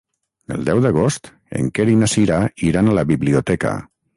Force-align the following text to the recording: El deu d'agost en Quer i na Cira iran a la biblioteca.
El 0.53 0.63
deu 0.69 0.79
d'agost 0.85 1.29
en 1.59 1.69
Quer 1.79 1.87
i 1.93 1.99
na 2.01 2.09
Cira 2.17 2.41
iran 2.71 2.91
a 2.91 2.97
la 3.01 3.05
biblioteca. 3.13 3.77